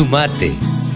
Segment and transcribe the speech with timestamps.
[0.00, 0.50] Sumate.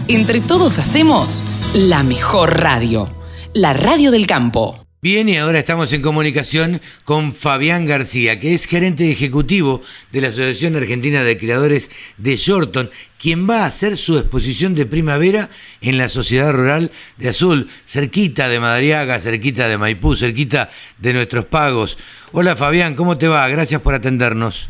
[0.07, 1.43] Entre todos hacemos
[1.75, 3.07] la mejor radio,
[3.53, 4.83] la radio del campo.
[4.99, 10.29] Bien, y ahora estamos en comunicación con Fabián García, que es gerente ejecutivo de la
[10.29, 12.89] Asociación Argentina de Creadores de Shorton,
[13.19, 15.51] quien va a hacer su exposición de primavera
[15.81, 21.45] en la Sociedad Rural de Azul, cerquita de Madariaga, cerquita de Maipú, cerquita de nuestros
[21.45, 21.99] pagos.
[22.31, 23.47] Hola Fabián, ¿cómo te va?
[23.49, 24.67] Gracias por atendernos.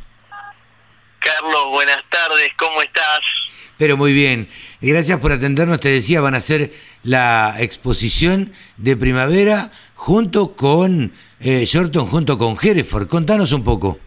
[1.19, 3.44] Carlos, buenas tardes, ¿cómo estás?
[3.77, 4.47] Pero muy bien,
[4.79, 6.71] gracias por atendernos, te decía, van a hacer
[7.03, 13.07] la exposición de primavera junto con eh, Shorton, junto con Hereford.
[13.07, 13.99] Contanos un poco.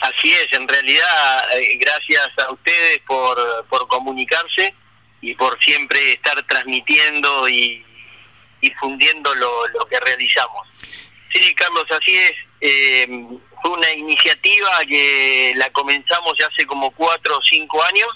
[0.00, 3.38] Así es, en realidad, eh, gracias a ustedes por,
[3.68, 4.74] por comunicarse
[5.20, 7.84] y por siempre estar transmitiendo y
[8.60, 10.66] difundiendo lo, lo que realizamos.
[11.32, 12.32] Sí, Carlos, así es.
[12.60, 13.06] Eh,
[13.62, 18.08] fue una iniciativa que la comenzamos ya hace como cuatro o cinco años,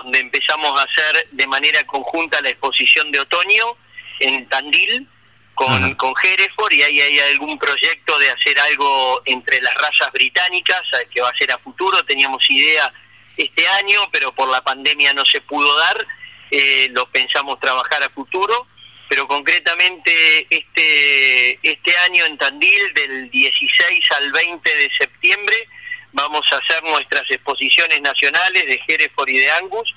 [0.00, 3.76] donde empezamos a hacer de manera conjunta la exposición de otoño
[4.20, 5.06] en Tandil
[5.54, 10.80] con, con Hereford y ahí hay algún proyecto de hacer algo entre las razas británicas
[11.12, 12.02] que va a ser a futuro.
[12.04, 12.92] Teníamos idea
[13.36, 16.06] este año, pero por la pandemia no se pudo dar.
[16.50, 18.66] Eh, lo pensamos trabajar a futuro
[19.12, 25.68] pero concretamente este, este año en Tandil, del 16 al 20 de septiembre,
[26.12, 29.94] vamos a hacer nuestras exposiciones nacionales de Hereford y de Angus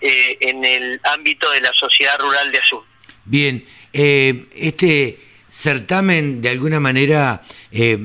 [0.00, 2.84] eh, en el ámbito de la Sociedad Rural de Azul.
[3.24, 7.98] Bien, eh, este certamen de alguna manera, eh,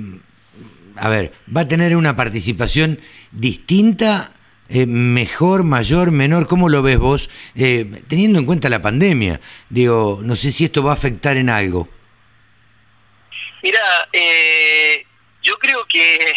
[0.96, 3.00] a ver, va a tener una participación
[3.32, 4.32] distinta
[4.74, 6.48] eh, mejor, mayor, menor?
[6.48, 7.30] ¿Cómo lo ves vos?
[7.56, 11.50] Eh, teniendo en cuenta la pandemia, digo, no sé si esto va a afectar en
[11.50, 11.90] algo.
[13.64, 13.82] Mira,
[14.14, 15.06] eh,
[15.44, 16.34] yo creo que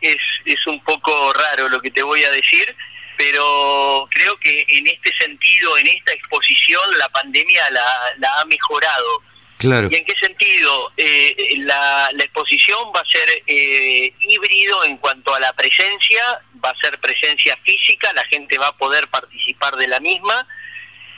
[0.00, 2.74] es, es un poco raro lo que te voy a decir,
[3.16, 7.84] pero creo que en este sentido, en esta exposición, la pandemia la,
[8.18, 9.22] la ha mejorado
[9.62, 10.92] ¿Y en qué sentido?
[10.96, 16.22] Eh, la, exposición va a ser eh, híbrido en cuanto a la presencia,
[16.64, 20.46] va a ser presencia física, la gente va a poder participar de la misma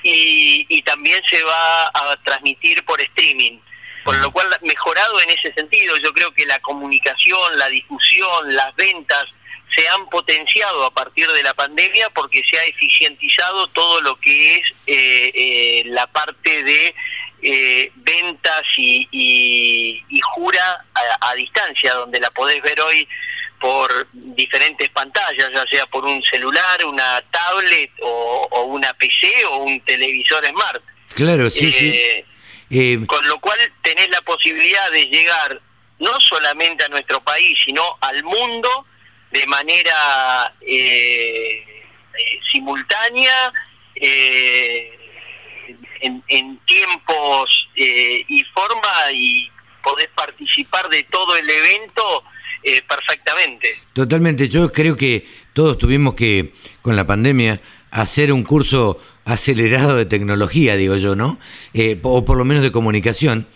[0.03, 3.58] y, también se va a transmitir por streaming.
[4.04, 8.75] Por lo cual, mejorado en ese sentido, yo creo que la comunicación, la difusión, las
[8.76, 9.25] ventas
[9.75, 14.56] se han potenciado a partir de la pandemia porque se ha eficientizado todo lo que
[14.56, 16.94] es eh, la parte de
[17.42, 20.03] eh, ventas y,
[20.34, 20.84] jura
[21.21, 23.06] a, distancia, donde la podés ver hoy
[23.60, 29.81] por diferentes pantallas, ya sea por un celular, una tablet o, una PC o un
[29.81, 30.82] televisor smart.
[31.15, 32.25] Claro, sí, sí.
[32.70, 35.60] Eh, eh, con lo cual tenés la posibilidad de llegar
[36.00, 38.86] no solamente a nuestro país, sino al mundo
[39.30, 40.54] de manera
[42.53, 43.53] simultánea.
[43.97, 44.91] Eh,
[46.28, 49.50] en, tiempos eh, y forma y
[49.82, 52.24] podés participar de todo el evento
[52.62, 53.80] eh, perfectamente.
[53.92, 57.60] Totalmente, yo creo que todos tuvimos que, con la pandemia,
[57.91, 61.38] hacer un curso acelerado de tecnología, digo yo, ¿no?
[61.72, 63.46] Eh, o por lo menos de comunicación.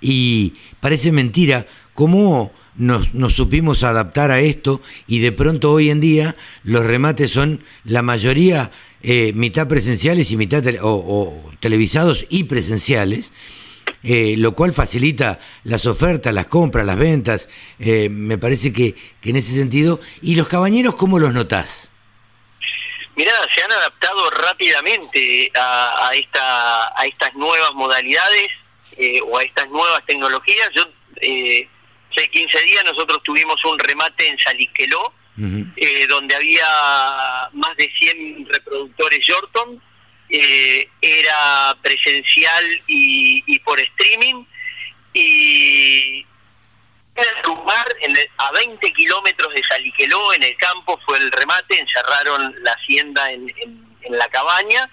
[0.00, 6.00] Y parece mentira cómo nos, nos, supimos adaptar a esto y de pronto hoy en
[6.00, 8.70] día los remates son la mayoría
[9.02, 13.32] eh, mitad presenciales y mitad o, televisados y presenciales,
[14.04, 17.48] eh, lo cual facilita las ofertas, las compras, las ventas.
[17.78, 20.00] Me parece que, en ese sentido.
[20.22, 21.90] ¿Y los cabañeros cómo los notás?
[23.18, 28.48] Mirá, se han adaptado rápidamente a, esta, a estas nuevas modalidades
[29.24, 30.70] o a estas nuevas tecnologías.
[30.72, 30.84] Yo,
[32.12, 35.12] hace 15 días nosotros tuvimos un remate en Saliqueló,
[35.76, 36.64] eh, donde había
[37.54, 39.82] más de 100 reproductores Yorton,
[40.28, 44.44] eh, era presencial y, por streaming,
[45.12, 46.24] y
[47.18, 47.86] el lugar,
[48.38, 53.52] a 20 kilómetros de Saliqueló, en el campo, fue el remate, encerraron la hacienda en
[54.10, 54.88] la cabaña,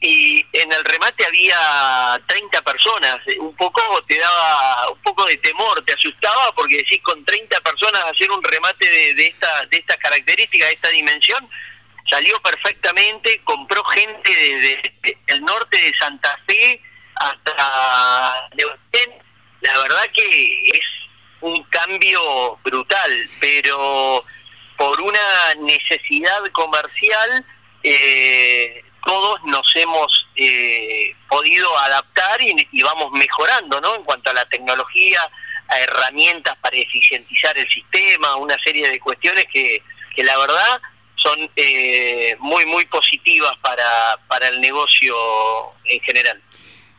[0.00, 5.82] y en el remate había 30 personas, un poco te daba un poco de temor,
[5.84, 10.68] te asustaba porque decís con 30 personas hacer un remate de, esta de estas características,
[10.68, 11.48] de esta dimensión,
[12.10, 16.80] salió perfectamente, compró gente desde el norte de Santa Fe
[17.14, 18.48] hasta
[19.60, 20.80] la verdad que es
[21.96, 24.22] cambio brutal, pero
[24.76, 27.44] por una necesidad comercial
[27.82, 33.94] eh, todos nos hemos eh, podido adaptar y, vamos mejorando, ¿no?
[33.94, 35.20] En cuanto a la tecnología,
[35.68, 39.82] a herramientas para eficientizar el sistema, una serie de cuestiones que,
[40.14, 40.82] que la verdad
[41.14, 45.16] son eh, muy, muy positivas para, para el negocio
[45.84, 46.42] en general.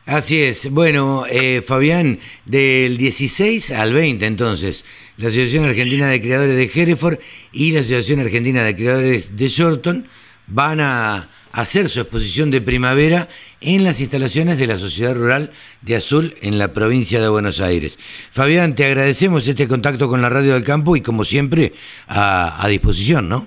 [0.08, 0.72] Así es.
[0.72, 4.86] Bueno, eh, Fabián, del 16 al 20 entonces,
[5.18, 7.20] la Asociación Argentina de Creadores de Hereford
[7.52, 10.08] y la Asociación Argentina de Creadores de Shorton
[10.48, 13.28] van a hacer su exposición de primavera
[13.60, 15.52] en las instalaciones de la Sociedad Rural
[15.82, 18.00] de Azul en la provincia de Buenos Aires.
[18.32, 21.74] Fabián, te agradecemos este contacto con la Radio del Campo y como siempre
[22.08, 23.46] a, disposición, ¿no?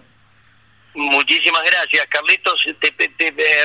[0.93, 2.67] Muchísimas gracias, Carlitos.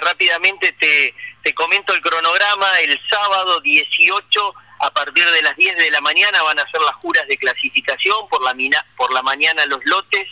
[0.01, 1.13] rápidamente te,
[1.45, 2.71] te comento el cronograma.
[2.79, 6.95] El sábado 18 a partir de las 10 de la mañana van a ser las
[6.95, 10.27] juras de clasificación, por la, mina, por la mañana los lotes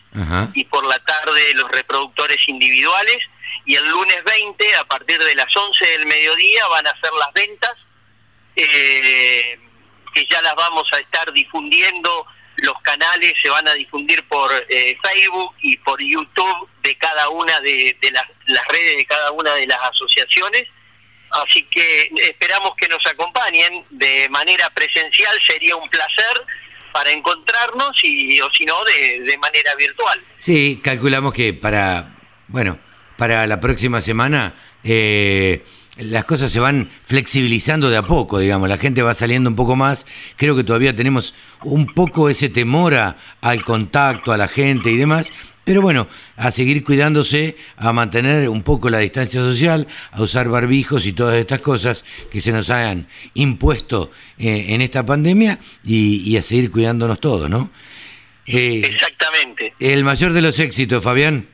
[0.56, 3.19] y por la tarde los reproductores individuales.
[3.65, 7.31] Y el lunes 20 a partir de las 11 del mediodía van a ser las
[7.33, 7.74] ventas
[8.56, 9.59] eh,
[10.16, 12.25] que ya las vamos a estar difundiendo.
[12.57, 17.59] Los canales se van a difundir por eh, Facebook y por YouTube de cada una
[17.59, 20.68] de, las, las, redes de cada una de las asociaciones
[21.33, 26.45] así que esperamos que nos acompañen de manera presencial sería un placer
[26.94, 30.21] para encontrarnos y o si no de, manera virtual.
[30.38, 32.15] Sí calculamos que para
[32.47, 32.77] bueno
[33.18, 34.53] para la próxima semana,
[34.83, 35.63] eh,
[35.97, 39.75] las cosas se van flexibilizando de a poco, digamos, la gente va saliendo un poco
[39.75, 40.06] más,
[40.38, 42.95] creo que todavía tenemos un poco ese temor
[43.41, 45.31] al contacto, a la gente y demás,
[45.63, 51.06] pero bueno, a seguir cuidándose, a mantener un poco la distancia social, a usar barbijos
[51.06, 56.42] y todas estas cosas que se nos hayan impuesto eh, en esta pandemia y, a
[56.42, 57.71] seguir cuidándonos todos, ¿no?
[58.45, 59.74] Eh, Exactamente.
[59.80, 61.48] El mayor de los éxitos, Fabián.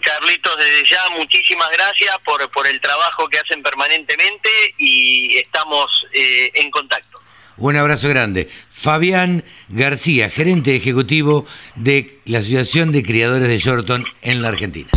[0.00, 6.50] Carlitos, desde ya muchísimas gracias por, por el trabajo que hacen permanentemente y estamos eh,
[6.54, 7.13] en contacto.
[7.56, 8.48] Un abrazo grande.
[8.68, 11.46] Fabián García, gerente ejecutivo
[11.76, 14.88] de la Asociación de Criadores de Shorton en la Argentina.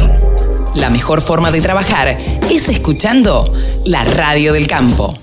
[0.76, 2.18] La mejor forma de trabajar
[2.52, 3.54] es escuchando
[3.86, 5.18] la radio del campo.